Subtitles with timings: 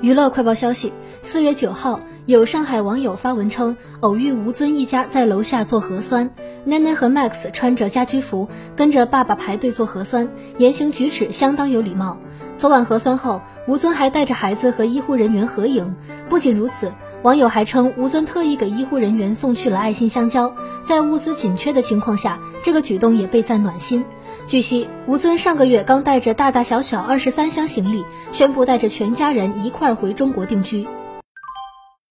[0.00, 0.92] 娱乐快报消息：
[1.22, 6.30] 四月九号，有上海网友发文称，偶遇吴尊一家在楼下做核酸，
[6.64, 12.16] 奈奈和 Max 穿着家居服，跟着爸爸排队做核酸，言行举止相当有礼貌。
[12.58, 15.96] 做完核酸后，吴尊还带着孩子和医护人员合影。
[16.28, 16.92] 不仅如此，
[17.22, 20.54] 网友还称吴尊特意给医护人员送去了爱心香蕉，
[20.86, 24.04] 在物资紧缺的情况下，这个举动也被赞暖心。
[24.48, 28.02] 据悉，吴尊上个月刚带着大大小小二十三箱行李，
[28.32, 30.88] 宣布带着全家人一块儿回中国定居。